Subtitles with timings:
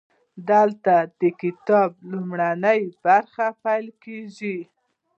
[0.49, 4.57] دلته د کتاب لومړۍ برخه پیل کیږي.